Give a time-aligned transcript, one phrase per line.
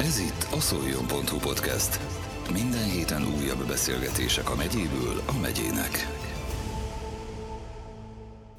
[0.00, 2.00] Ez itt a szoljon.hu podcast.
[2.52, 6.06] Minden héten újabb beszélgetések a megyéből a megyének.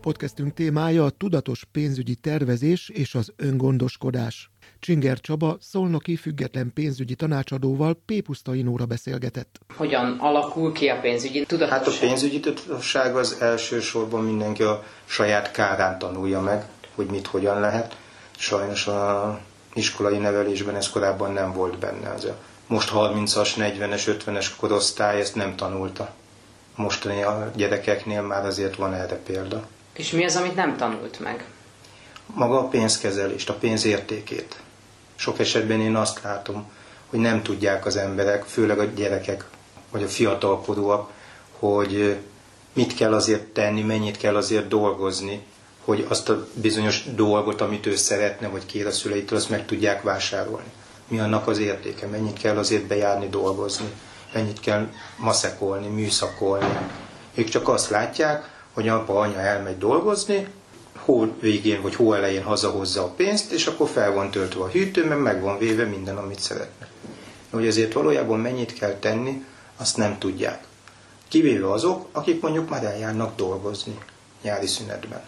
[0.02, 4.50] Podcastünk témája a tudatos pénzügyi tervezés és az öngondoskodás.
[4.80, 8.22] Csinger Csaba, szolnoki független pénzügyi tanácsadóval P.
[8.22, 9.60] Pusztainóra beszélgetett.
[9.76, 11.80] Hogyan alakul ki a pénzügyi tudatosság?
[11.80, 16.66] Hát a pénzügyi tudatosság az elsősorban mindenki a saját kárán tanulja meg,
[16.96, 17.98] hogy mit hogyan lehet.
[18.38, 19.40] Sajnos a
[19.74, 22.10] iskolai nevelésben ez korábban nem volt benne.
[22.10, 22.36] Az a
[22.70, 26.14] most 30-as, 40-es, 50-es korosztály ezt nem tanulta.
[26.76, 29.68] Mostani a gyerekeknél már azért van erre példa.
[29.94, 31.46] És mi az, amit nem tanult meg?
[32.26, 34.62] Maga a pénzkezelést, a pénz értékét.
[35.16, 36.72] Sok esetben én azt látom,
[37.10, 39.46] hogy nem tudják az emberek, főleg a gyerekek,
[39.92, 41.12] vagy a fiatalkorúak,
[41.60, 42.18] hogy
[42.74, 45.46] mit kell azért tenni, mennyit kell azért dolgozni,
[45.86, 50.02] hogy azt a bizonyos dolgot, amit ő szeretne, vagy kér a szüleitől, azt meg tudják
[50.02, 50.72] vásárolni.
[51.08, 53.92] Mi annak az értéke, mennyit kell azért bejárni, dolgozni,
[54.34, 56.78] mennyit kell maszekolni, műszakolni.
[57.36, 60.48] Ők csak azt látják, hogy apa, anya elmegy dolgozni,
[60.96, 65.06] hó végén vagy hó elején hazahozza a pénzt, és akkor fel van töltve a hűtő,
[65.06, 66.88] mert meg van véve minden, amit szeretne.
[67.50, 69.46] Hogy azért valójában mennyit kell tenni,
[69.78, 70.64] azt nem tudják.
[71.28, 73.98] Kivéve azok, akik mondjuk már eljárnak dolgozni
[74.42, 75.22] nyári szünetben.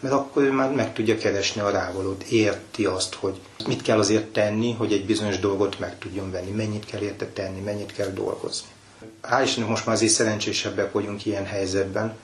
[0.00, 4.26] Mert akkor ő már meg tudja keresni a rávalót, érti azt, hogy mit kell azért
[4.26, 8.68] tenni, hogy egy bizonyos dolgot meg tudjon venni, mennyit kell érte tenni, mennyit kell dolgozni.
[9.22, 12.16] Hál' Istennek most már azért szerencsésebbek vagyunk ilyen helyzetben,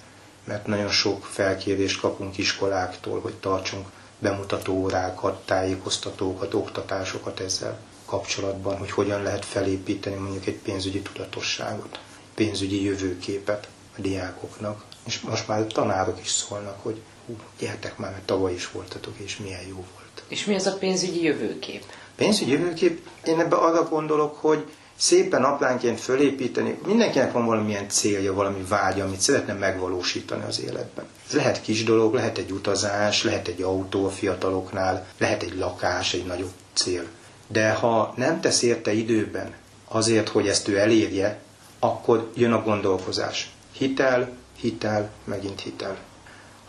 [0.44, 3.86] mert nagyon sok felkérést kapunk iskoláktól, hogy tartsunk
[4.18, 11.98] bemutató órákat, tájékoztatókat, oktatásokat ezzel kapcsolatban, hogy hogyan lehet felépíteni mondjuk egy pénzügyi tudatosságot,
[12.34, 14.84] pénzügyi jövőképet a diákoknak.
[15.06, 19.36] És most már tanárok is szólnak, hogy hú, gyertek már, mert tavaly is voltatok, és
[19.36, 20.22] milyen jó volt.
[20.28, 21.84] És mi az a pénzügyi jövőkép?
[22.16, 24.64] Pénzügyi jövőkép, én ebbe arra gondolok, hogy
[24.96, 26.78] szépen apránként fölépíteni.
[26.86, 31.04] Mindenkinek van valamilyen célja, valami vágya, amit szeretne megvalósítani az életben.
[31.26, 36.14] Ez lehet kis dolog, lehet egy utazás, lehet egy autó a fiataloknál, lehet egy lakás,
[36.14, 37.04] egy nagyobb cél.
[37.46, 39.54] De ha nem tesz érte időben
[39.88, 41.38] azért, hogy ezt ő elérje,
[41.78, 43.50] akkor jön a gondolkozás.
[43.72, 45.96] Hitel, hitel, megint hitel.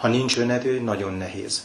[0.05, 1.63] Ha nincs önerő, nagyon nehéz.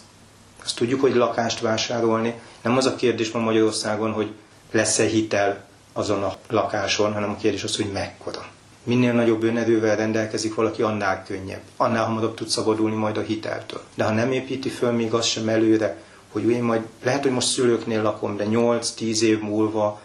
[0.65, 2.35] Azt tudjuk, hogy lakást vásárolni.
[2.63, 4.31] Nem az a kérdés ma Magyarországon, hogy
[4.71, 8.47] lesz-e hitel azon a lakáson, hanem a kérdés az, hogy mekkora.
[8.85, 11.61] Minél nagyobb önerővel rendelkezik valaki, annál könnyebb.
[11.77, 13.83] Annál hamarabb tud szabadulni majd a hiteltől.
[13.95, 16.03] De ha nem építi föl még azt sem előre,
[16.33, 20.01] hogy én majd, lehet, hogy most szülőknél lakom, de 8-10 év múlva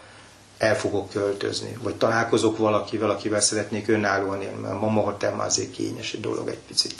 [0.58, 5.70] el fogok költözni, vagy találkozok valakivel, akivel szeretnék önállóan élni, mert mama hotel már azért
[5.70, 6.94] kényes dolog egy picit,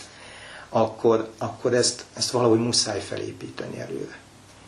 [0.68, 4.18] akkor, akkor ezt, ezt valahogy muszáj felépíteni előre.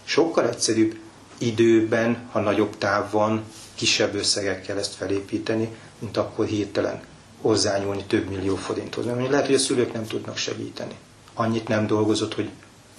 [0.05, 0.99] Sokkal egyszerűbb
[1.39, 3.45] időben, ha nagyobb táv van,
[3.75, 7.01] kisebb összegekkel ezt felépíteni, mint akkor hirtelen
[7.41, 9.05] hozzányúlni több millió forinthoz.
[9.05, 10.95] Mert lehet, hogy a szülők nem tudnak segíteni.
[11.35, 12.49] Annyit nem dolgozott, hogy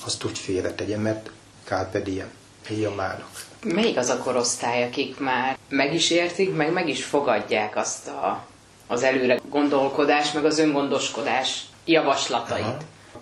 [0.06, 1.32] azt úgy félretegyen, mert
[1.64, 2.32] carpe diem,
[2.68, 3.30] a mának.
[3.64, 8.46] Melyik az a korosztály, akik már meg is értik, meg meg is fogadják azt a,
[8.88, 12.64] az előre gondolkodás, meg az öngondoskodás javaslatait?
[12.64, 12.78] Aha.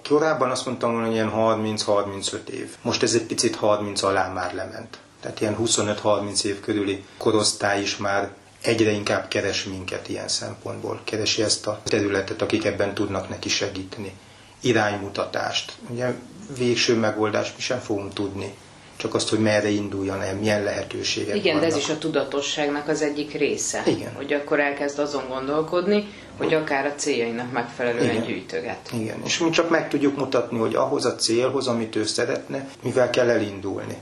[0.08, 2.76] Korábban azt mondtam, hogy ilyen 30-35 év.
[2.82, 7.98] Most ez egy picit 30 alá már lement tehát ilyen 25-30 év körüli korosztály is
[7.98, 11.02] már egyre inkább keres minket ilyen szempontból.
[11.04, 14.14] Keresi ezt a területet, akik ebben tudnak neki segíteni.
[14.60, 15.74] Iránymutatást.
[15.90, 16.14] Ugye
[16.58, 18.58] végső megoldást mi sem fogunk tudni,
[18.98, 21.70] csak azt, hogy merre induljon el, milyen lehetőségek Igen, vannak.
[21.70, 23.84] de ez is a tudatosságnak az egyik része.
[23.86, 24.14] Igen.
[24.16, 28.24] Hogy akkor elkezd azon gondolkodni, hogy akár a céljainak megfelelően Igen.
[28.26, 28.90] gyűjtöget.
[28.94, 33.10] Igen, és mi csak meg tudjuk mutatni, hogy ahhoz a célhoz, amit ő szeretne, mivel
[33.10, 33.98] kell elindulni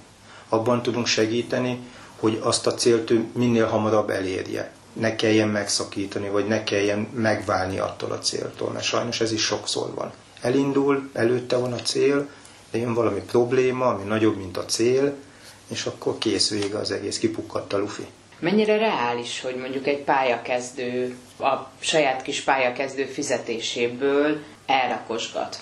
[0.49, 1.79] abban tudunk segíteni,
[2.19, 4.71] hogy azt a célt ő minél hamarabb elérje.
[4.93, 9.93] Ne kelljen megszakítani, vagy ne kelljen megválni attól a céltól, mert sajnos ez is sokszor
[9.93, 10.11] van.
[10.41, 12.27] Elindul, előtte van a cél,
[12.75, 15.13] jön valami probléma, ami nagyobb, mint a cél,
[15.67, 18.05] és akkor kész vége az egész, kipukkadt a lufi.
[18.39, 25.59] Mennyire reális, hogy mondjuk egy pályakezdő a saját kis pályakezdő fizetéséből elrakosgat?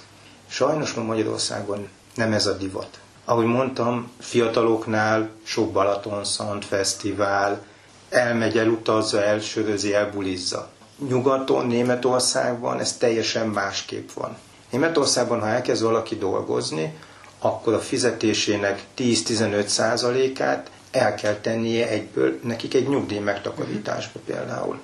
[0.48, 7.66] Sajnos ma Magyarországon nem ez a divat ahogy mondtam, fiataloknál sok Balatonszant fesztivál,
[8.10, 10.70] elmegy, elutazza, elsörözi, elbulizza.
[11.10, 14.38] Nyugaton, Németországban ez teljesen másképp van.
[14.74, 16.94] Németországban, ha elkezd valaki dolgozni,
[17.40, 24.80] akkor a fizetésének 10-15 százalékát el kell tennie egyből nekik egy nyugdíj megtakarításba például.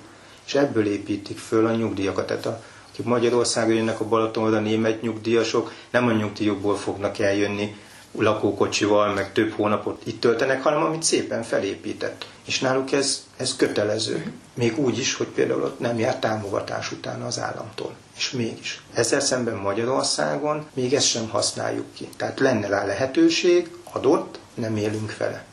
[0.46, 2.26] És ebből építik föl a nyugdíjakat.
[2.26, 7.76] Tehát a, akik Magyarországra jönnek a Balatonra, német nyugdíjasok, nem a nyugdíjukból fognak eljönni,
[8.12, 12.26] lakókocsival, meg több hónapot itt töltenek, hanem amit szépen felépített.
[12.44, 14.32] És náluk ez, ez kötelező.
[14.54, 17.94] Még úgy is, hogy például ott nem jár támogatás utána az államtól.
[18.16, 18.82] És mégis.
[18.92, 22.08] Ezzel szemben Magyarországon még ezt sem használjuk ki.
[22.16, 25.44] Tehát lenne rá lehetőség, adott, nem élünk vele.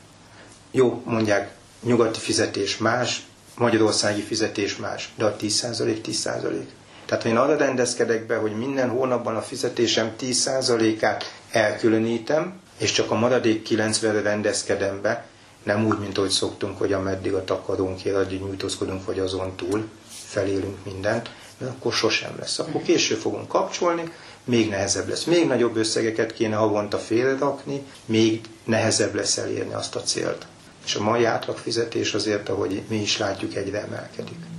[0.71, 3.25] Jó, mondják, nyugati fizetés más,
[3.57, 6.63] magyarországi fizetés más, de a 10% 10%.
[7.07, 13.12] Tehát ha én arra rendezkedek be, hogy minden hónapban a fizetésem 10%-át elkülönítem, és csak
[13.12, 15.25] a maradék 90-re rendezkedem be,
[15.63, 19.89] nem úgy, mint ahogy szoktunk, hogy ameddig a takarunkért, addig nyújtózkodunk, vagy azon túl
[20.25, 22.59] felélünk mindent, mert akkor sosem lesz.
[22.59, 24.12] Akkor később fogunk kapcsolni,
[24.44, 25.24] még nehezebb lesz.
[25.24, 30.45] Még nagyobb összegeket kéne havonta félrerakni, még nehezebb lesz elérni azt a célt.
[30.86, 34.56] És a mai átlagfizetés azért, ahogy mi is látjuk, egyre emelkedik.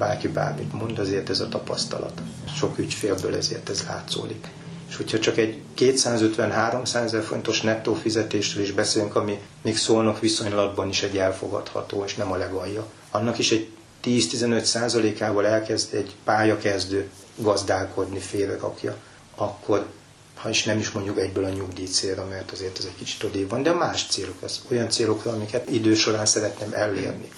[0.00, 2.20] Bárki bármit mond, azért ez a tapasztalat.
[2.56, 4.46] Sok ügyfélből ezért ez látszódik.
[4.88, 10.88] És hogyha csak egy 250-300 ezer fontos nettó fizetésről is beszélünk, ami még szólnak viszonylatban
[10.88, 13.68] is egy elfogadható, és nem a legalja, annak is egy
[14.04, 18.96] 10-15 százalékával elkezd egy pályakezdő gazdálkodni, félrekakja,
[19.34, 19.86] akkor
[20.34, 23.50] ha is nem is mondjuk egyből a nyugdíj célra, mert azért ez egy kicsit odébb
[23.50, 27.28] van, de más célok, az olyan célokra, amiket idő során szeretném elérni.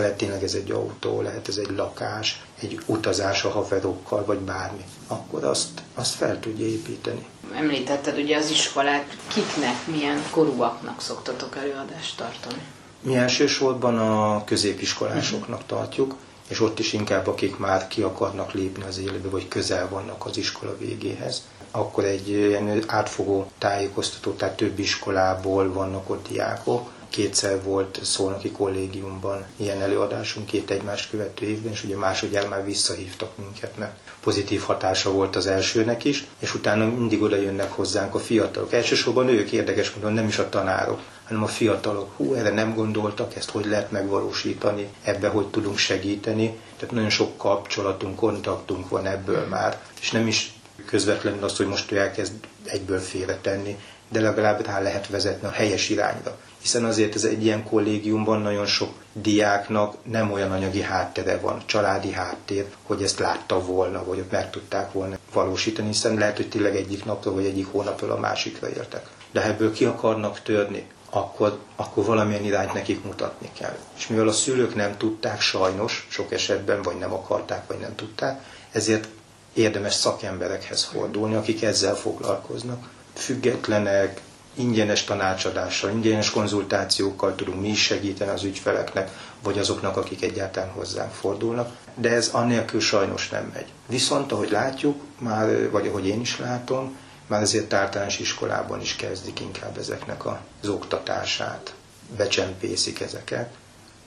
[0.00, 4.84] Lehet tényleg ez egy autó, lehet ez egy lakás, egy utazás a haverokkal, vagy bármi.
[5.06, 7.26] Akkor azt, azt fel tudja építeni.
[7.54, 12.62] Említetted ugye az iskolát, kiknek, milyen korúaknak szoktatok előadást tartani?
[13.02, 16.16] Mi elsősorban a középiskolásoknak tartjuk,
[16.48, 20.36] és ott is inkább akik már ki akarnak lépni az életbe, vagy közel vannak az
[20.36, 21.42] iskola végéhez.
[21.70, 26.90] Akkor egy ilyen átfogó tájékoztató, tehát több iskolából vannak ott diákok.
[27.12, 33.36] Kétszer volt Szolnoki kollégiumban ilyen előadásunk két egymást követő évben, és ugye másodjára már visszahívtak
[33.38, 38.18] minket, mert pozitív hatása volt az elsőnek is, és utána mindig oda jönnek hozzánk a
[38.18, 38.72] fiatalok.
[38.72, 42.12] Elsősorban ők érdekes módon, nem is a tanárok, hanem a fiatalok.
[42.16, 46.58] Hú, erre nem gondoltak, ezt hogy lehet megvalósítani, ebbe hogy tudunk segíteni.
[46.76, 50.52] Tehát nagyon sok kapcsolatunk, kontaktunk van ebből már, és nem is
[50.86, 52.32] közvetlenül az, hogy most ő elkezd
[52.64, 53.76] egyből félretenni,
[54.12, 56.36] de legalább rá lehet vezetni a helyes irányra.
[56.60, 62.12] Hiszen azért ez egy ilyen kollégiumban nagyon sok diáknak nem olyan anyagi háttere van, családi
[62.12, 67.04] háttér, hogy ezt látta volna, vagy meg tudták volna valósítani, hiszen lehet, hogy tényleg egyik
[67.04, 69.06] napról vagy egyik hónapról a másikra éltek.
[69.32, 73.76] De ebből ki akarnak törni, akkor, akkor valamilyen irányt nekik mutatni kell.
[73.96, 78.42] És mivel a szülők nem tudták sajnos, sok esetben, vagy nem akarták, vagy nem tudták,
[78.72, 79.08] ezért
[79.54, 82.88] érdemes szakemberekhez fordulni, akik ezzel foglalkoznak.
[83.14, 84.20] Függetlenek,
[84.54, 89.10] ingyenes tanácsadással, ingyenes konzultációkkal tudunk mi is segíteni az ügyfeleknek,
[89.42, 93.66] vagy azoknak, akik egyáltalán hozzánk fordulnak, de ez annélkül sajnos nem megy.
[93.86, 99.40] Viszont, ahogy látjuk, már, vagy ahogy én is látom, már azért általános iskolában is kezdik
[99.40, 101.74] inkább ezeknek az oktatását,
[102.16, 103.50] becsempészik ezeket,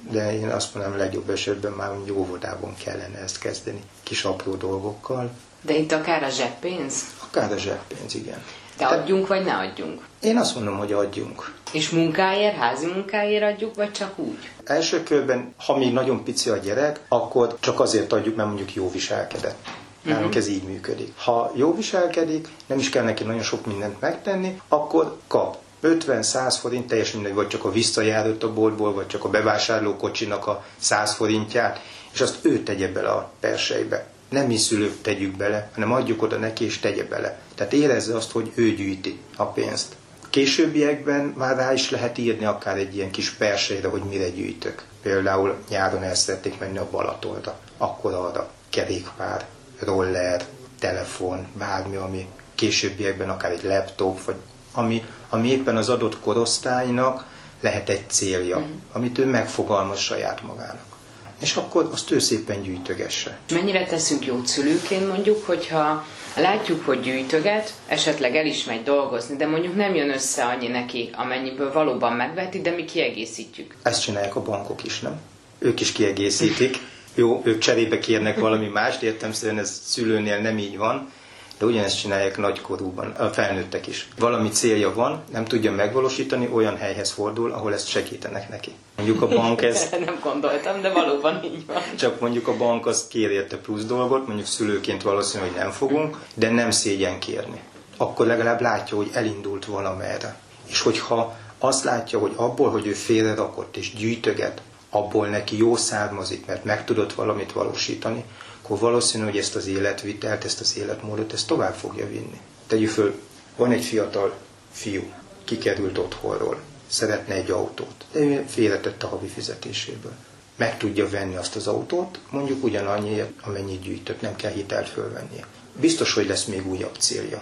[0.10, 5.31] de én azt mondom, legjobb esetben már óvodában kellene ezt kezdeni, kis apró dolgokkal.
[5.62, 7.04] De itt akár a zseppénz?
[7.28, 8.44] Akár a zseppénz, igen.
[8.77, 10.01] De adjunk, vagy ne adjunk?
[10.22, 11.54] Én azt mondom, hogy adjunk.
[11.72, 14.50] És munkáért, házi munkáért adjuk, vagy csak úgy?
[14.63, 18.92] Első körben, ha még nagyon pici a gyerek, akkor csak azért adjuk, mert mondjuk jó
[18.92, 19.57] viselkedett.
[20.01, 20.42] Nálunk uh-huh.
[20.42, 21.13] ez így működik.
[21.18, 26.88] Ha jó viselkedik, nem is kell neki nagyon sok mindent megtenni, akkor kap 50-100 forint,
[26.88, 31.82] teljesen mindegy, vagy csak a visszajárót a boltból, vagy csak a bevásárlókocsinak a 100 forintját,
[32.13, 34.05] és azt ő tegye bele a persejbe.
[34.29, 37.39] Nem mi szülők tegyük bele, hanem adjuk oda neki, és tegye bele.
[37.55, 39.96] Tehát érezze azt, hogy ő gyűjti a pénzt.
[40.29, 44.84] Későbbiekben már rá is lehet írni akár egy ilyen kis persejre, hogy mire gyűjtök.
[45.01, 49.46] Például nyáron el szeretnék menni a Balatonra, akkor arra kerékpár,
[49.79, 50.46] roller,
[50.79, 54.36] telefon, bármi, ami későbbiekben akár egy laptop, vagy
[54.72, 57.25] ami, ami éppen az adott korosztálynak
[57.60, 58.74] lehet egy célja, mm.
[58.91, 60.95] amit ő megfogalmaz saját magának.
[61.39, 63.38] És akkor azt ő szépen gyűjtögesse.
[63.51, 69.48] Mennyire teszünk jó szülőként mondjuk, hogyha látjuk, hogy gyűjtöget, esetleg el is megy dolgozni, de
[69.48, 73.75] mondjuk nem jön össze annyi neki, amennyiből valóban megveti, de mi kiegészítjük.
[73.82, 75.20] Ezt csinálják a bankok is, nem?
[75.60, 76.77] Ők is kiegészítik.
[77.15, 81.12] Jó, ők cserébe kérnek valami mást, értem szerint ez szülőnél nem így van,
[81.57, 84.07] de ugyanezt csinálják nagykorúban, a felnőttek is.
[84.19, 88.71] Valami célja van, nem tudja megvalósítani, olyan helyhez fordul, ahol ezt segítenek neki.
[88.95, 89.89] Mondjuk a bank ez...
[90.05, 91.81] nem gondoltam, de valóban így van.
[91.95, 96.17] Csak mondjuk a bank az kér érte plusz dolgot, mondjuk szülőként valószínű, hogy nem fogunk,
[96.33, 97.62] de nem szégyen kérni.
[97.97, 100.35] Akkor legalább látja, hogy elindult valamerre.
[100.69, 104.62] És hogyha azt látja, hogy abból, hogy ő félre rakott és gyűjtöget,
[104.96, 108.24] abból neki jó származik, mert meg tudott valamit valósítani,
[108.62, 112.40] akkor valószínű, hogy ezt az életvitelt, ezt az életmódot, ezt tovább fogja vinni.
[112.68, 113.20] Tegyük föl,
[113.56, 114.34] van egy fiatal
[114.72, 115.04] fiú,
[115.44, 120.14] kikerült otthonról, szeretne egy autót, de ő félretette a havi fizetéséből.
[120.56, 125.46] Meg tudja venni azt az autót, mondjuk ugyanannyi, amennyit gyűjtött, nem kell hitelt fölvennie.
[125.80, 127.42] Biztos, hogy lesz még újabb célja.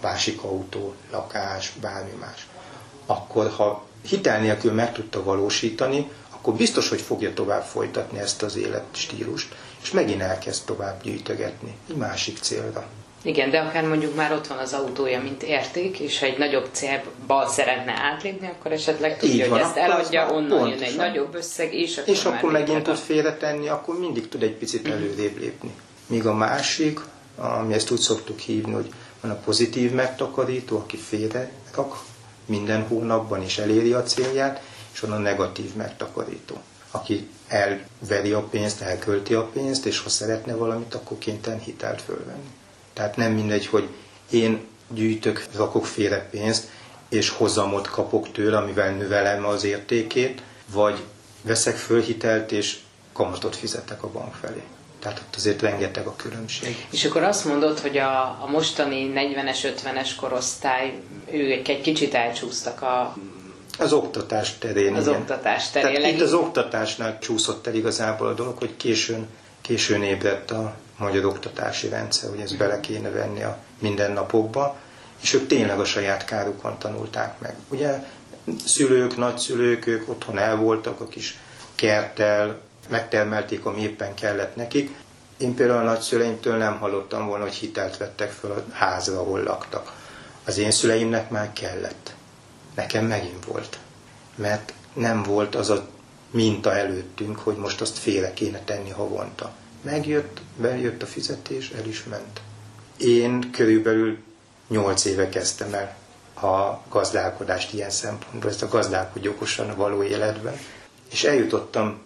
[0.00, 2.46] Másik autó, lakás, bármi más.
[3.06, 6.10] Akkor, ha hitel nélkül meg tudta valósítani,
[6.46, 11.96] akkor biztos, hogy fogja tovább folytatni ezt az életstílust, és megint elkezd tovább gyűjtögetni egy
[11.96, 12.86] másik célra.
[13.22, 16.68] Igen, de akár mondjuk már ott van az autója, mint érték, és ha egy nagyobb
[16.72, 20.78] célba szeretne átlépni, akkor esetleg tudja, Így van, hogy ezt eladja, onnan pontosan.
[20.78, 24.54] jön egy nagyobb összeg, és akkor, és akkor megint tud félretenni, akkor mindig tud egy
[24.54, 25.70] picit előrébb lépni.
[26.06, 27.00] Míg a másik,
[27.36, 31.96] ami ezt úgy szoktuk hívni, hogy van a pozitív megtakarító, aki félre rak
[32.46, 36.60] minden hónapban is eléri a célját, és a negatív megtakarító,
[36.90, 42.50] aki elveri a pénzt, elkölti a pénzt, és ha szeretne valamit, akkor kénytelen hitelt fölvenni.
[42.92, 43.88] Tehát nem mindegy, hogy
[44.30, 46.68] én gyűjtök, rakok félre pénzt,
[47.08, 51.02] és hozamot kapok tőle, amivel növelem az értékét, vagy
[51.42, 52.78] veszek föl hitelt, és
[53.12, 54.62] kamatot fizetek a bank felé.
[54.98, 56.86] Tehát ott azért rengeteg a különbség.
[56.90, 61.00] És akkor azt mondod, hogy a, a mostani 40-es, 50-es korosztály,
[61.30, 63.16] ők egy kicsit elcsúsztak a...
[63.78, 64.94] Az oktatás terén.
[64.94, 65.20] Az igen.
[65.20, 65.94] oktatás terén.
[65.94, 69.28] Tehát itt az oktatásnál csúszott el igazából a dolog, hogy későn,
[69.60, 74.76] későn ébredt a magyar oktatási rendszer, hogy ezt bele kéne venni a mindennapokba,
[75.22, 77.54] és ők tényleg a saját kárukon tanulták meg.
[77.68, 78.04] Ugye
[78.64, 81.38] szülők, nagyszülők, ők otthon el voltak, a kis
[81.74, 84.96] kerttel, megtermelték, ami éppen kellett nekik.
[85.38, 89.92] Én például a nagyszüleimtől nem hallottam volna, hogy hitelt vettek fel a házra, ahol laktak.
[90.44, 92.14] Az én szüleimnek már kellett.
[92.76, 93.78] Nekem megint volt.
[94.34, 95.88] Mert nem volt az a
[96.30, 99.54] minta előttünk, hogy most azt félre kéne tenni havonta.
[99.82, 102.40] Megjött, bejött a fizetés, el is ment.
[102.96, 104.18] Én körülbelül
[104.68, 105.96] 8 éve kezdtem el
[106.50, 110.58] a gazdálkodást ilyen szempontból, ezt a gazdálkodj okosan a való életben.
[111.10, 111.98] És eljutottam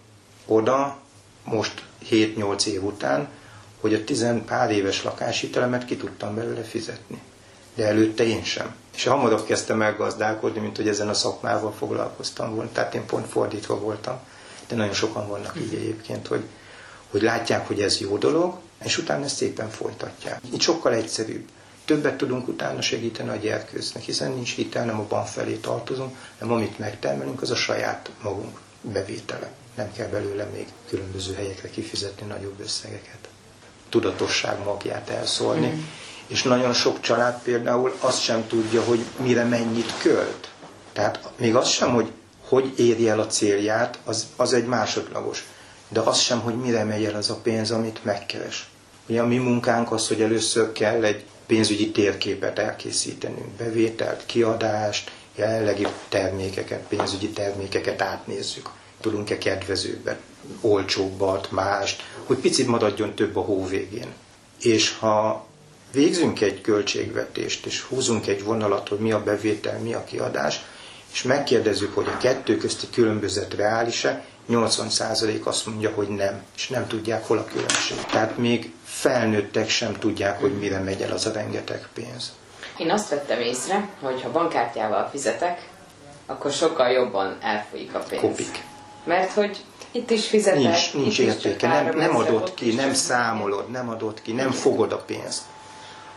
[0.45, 0.97] oda,
[1.43, 3.27] most 7-8 év után,
[3.79, 7.21] hogy a tizen pár éves lakáshitelemet ki tudtam belőle fizetni.
[7.75, 8.75] De előtte én sem.
[8.95, 12.71] És hamarabb kezdtem el gazdálkodni, mint hogy ezen a szakmával foglalkoztam volna.
[12.71, 14.19] Tehát én pont fordítva voltam.
[14.67, 16.43] De nagyon sokan vannak így egyébként, hogy
[17.11, 20.41] hogy látják, hogy ez jó dolog, és utána ezt szépen folytatják.
[20.53, 21.47] Itt sokkal egyszerűbb.
[21.85, 26.55] Többet tudunk utána segíteni a gyerkőznek, hiszen nincs hitel, nem a bank felé tartozunk, hanem
[26.55, 29.51] amit megtermelünk, az a saját magunk bevétele.
[29.75, 33.29] Nem kell belőle még különböző helyekre kifizetni nagyobb összegeket.
[33.89, 35.67] Tudatosság magját elszólni.
[35.67, 35.81] Mm.
[36.27, 40.49] És nagyon sok család például azt sem tudja, hogy mire mennyit költ.
[40.93, 42.11] Tehát még az sem, hogy
[42.47, 45.45] hogy éri el a célját, az, az egy másodlagos
[45.91, 48.69] de az sem, hogy mire megy el az a pénz, amit megkeres.
[49.07, 55.87] Ugye a mi munkánk az, hogy először kell egy pénzügyi térképet elkészítenünk, bevételt, kiadást, jelenlegi
[56.09, 58.69] termékeket, pénzügyi termékeket átnézzük.
[59.01, 60.19] Tudunk-e kedvezőbbet,
[60.61, 64.13] olcsóbbat, mást, hogy picit maradjon több a hó végén.
[64.61, 65.45] És ha
[65.91, 70.61] végzünk egy költségvetést, és húzunk egy vonalat, hogy mi a bevétel, mi a kiadás,
[71.13, 76.87] és megkérdezzük, hogy a kettő közti különbözet reális-e, 80% azt mondja, hogy nem, és nem
[76.87, 77.97] tudják, hol a különbség.
[77.97, 82.31] Tehát még felnőttek sem tudják, hogy mire megy el az a rengeteg pénz.
[82.77, 85.69] Én azt vettem észre, hogy ha bankkártyával fizetek,
[86.25, 88.21] akkor sokkal jobban elfolyik a pénz.
[88.21, 88.63] Kopik.
[89.03, 89.57] Mert hogy
[89.91, 94.31] itt is fizetek, Nincs, nincs értéke, nem, nem adod ki, nem számolod, nem adod ki,
[94.31, 95.41] nem fogod a pénzt.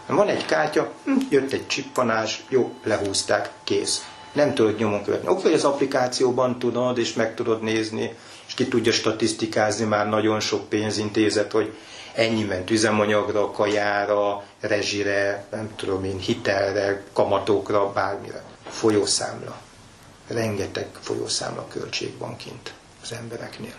[0.06, 5.28] Van egy kártya, hm, jött egy csippanás, jó, lehúzták, kész nem tudod nyomon követni.
[5.28, 10.40] Oké, hogy az applikációban tudod, és meg tudod nézni, és ki tudja statisztikázni már nagyon
[10.40, 11.76] sok pénzintézet, hogy
[12.14, 18.42] ennyi ment üzemanyagra, kajára, rezsire, nem tudom én, hitelre, kamatokra, bármire.
[18.68, 19.56] Folyószámla.
[20.28, 23.74] Rengeteg folyószámla költség van kint az embereknél.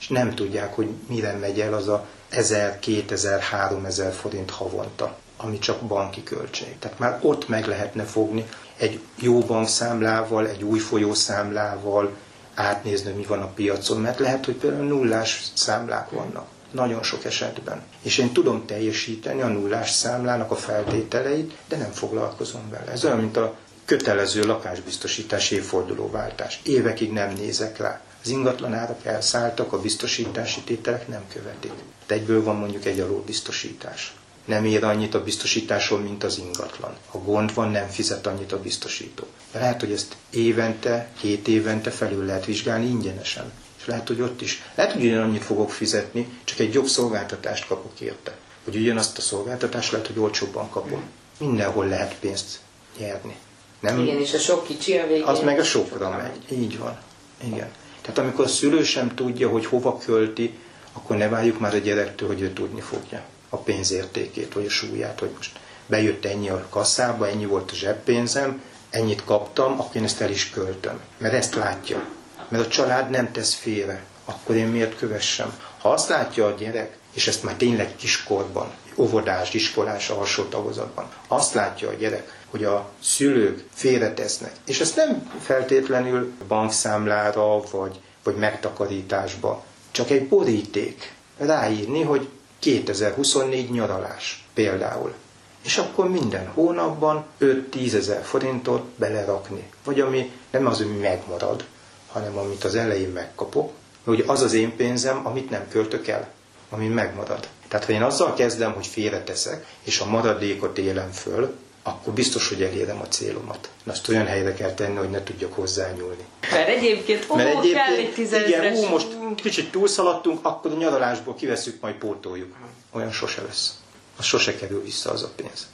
[0.00, 5.58] És nem tudják, hogy mire megy el az a 1000, 2000, 3000 forint havonta, ami
[5.58, 6.78] csak banki költség.
[6.78, 12.16] Tehát már ott meg lehetne fogni, egy jó bankszámlával, egy új folyószámlával
[12.54, 16.46] átnézni, mi van a piacon, mert lehet, hogy például nullás számlák vannak.
[16.70, 17.82] Nagyon sok esetben.
[18.02, 22.90] És én tudom teljesíteni a nullás számlának a feltételeit, de nem foglalkozom vele.
[22.90, 23.54] Ez olyan, mint a
[23.84, 26.60] kötelező lakásbiztosítás évfordulóváltás.
[26.62, 28.00] Évekig nem nézek rá.
[28.22, 31.72] Az ingatlanárak elszálltak, a biztosítási tételek nem követik.
[32.06, 36.96] De egyből van mondjuk egy alulbiztosítás nem ér annyit a biztosításon, mint az ingatlan.
[37.06, 39.26] Ha gond van, nem fizet annyit a biztosító.
[39.52, 43.52] De lehet, hogy ezt évente, két évente felül lehet vizsgálni ingyenesen.
[43.78, 44.62] És lehet, hogy ott is.
[44.74, 48.36] Lehet, hogy annyit fogok fizetni, csak egy jobb szolgáltatást kapok érte.
[48.64, 51.02] Hogy ugyanazt a szolgáltatást lehet, hogy olcsóbban kapom.
[51.38, 52.58] Mindenhol lehet pénzt
[52.98, 53.36] nyerni.
[53.80, 55.22] Nem, Igen, és a sok kicsi a végén.
[55.22, 56.58] Az meg a sokra megy.
[56.58, 56.98] Így van.
[57.44, 57.70] Igen.
[58.00, 60.58] Tehát amikor a szülő sem tudja, hogy hova költi,
[60.92, 65.18] akkor ne várjuk már a gyerektől, hogy ő tudni fogja a pénzértékét, vagy a súlyát,
[65.18, 70.20] hogy most bejött ennyi a kasszába, ennyi volt a zseppénzem, ennyit kaptam, akkor én ezt
[70.20, 71.00] el is költöm.
[71.18, 72.08] Mert ezt látja.
[72.48, 74.02] Mert a család nem tesz félre.
[74.24, 75.58] Akkor én miért kövessem?
[75.78, 81.54] Ha azt látja a gyerek, és ezt már tényleg kiskorban, óvodás, iskolás, alsó tagozatban, azt
[81.54, 84.52] látja a gyerek, hogy a szülők félretesznek.
[84.66, 92.28] És ezt nem feltétlenül bankszámlára, vagy, vagy megtakarításba, csak egy boríték ráírni, hogy
[92.60, 95.14] 2024 nyaralás például.
[95.62, 99.70] És akkor minden hónapban 5-10 ezer forintot belerakni.
[99.84, 101.64] Vagy ami nem az, hogy megmarad,
[102.12, 103.72] hanem amit az elején megkapok,
[104.04, 106.28] hogy az az én pénzem, amit nem költök el,
[106.70, 107.48] ami megmarad.
[107.68, 112.62] Tehát ha én azzal kezdem, hogy félreteszek, és a maradékot élem föl, akkor biztos, hogy
[112.62, 113.70] elérem a célomat.
[113.82, 116.24] Na, azt olyan helyre kell tenni, hogy ne tudjak hozzányúlni.
[116.50, 121.34] Mert egyébként, ó, Mert egyébként, kell egy Igen, ó, most kicsit túlszaladtunk, akkor a nyaralásból
[121.34, 122.56] kiveszünk, majd pótoljuk.
[122.90, 123.78] Olyan sose lesz.
[124.16, 125.68] Az sose kerül vissza az a pénz.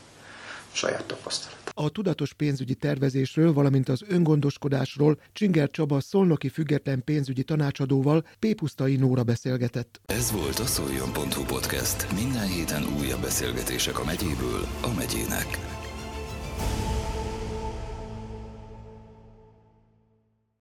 [0.73, 1.57] Saját tapasztalat.
[1.75, 8.55] A tudatos pénzügyi tervezésről, valamint az öngondoskodásról Csinger Csaba szolnoki független pénzügyi tanácsadóval P.
[8.55, 10.01] Pusztai Nóra beszélgetett.
[10.07, 12.13] Ez volt a szoljon.hu podcast.
[12.15, 15.59] Minden héten újabb beszélgetések a megyéből a megyének.